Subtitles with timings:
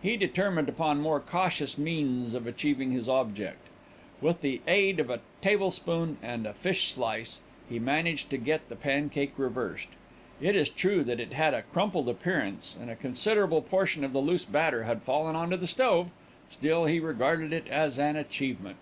[0.00, 3.66] He determined upon more cautious means of achieving his object.
[4.22, 8.76] With the aid of a tablespoon and a fish slice, he managed to get the
[8.76, 9.88] pancake reversed.
[10.40, 14.22] It is true that it had a crumpled appearance, and a considerable portion of the
[14.22, 16.08] loose batter had fallen on to the stove;
[16.50, 18.78] still he regarded it as an achievement.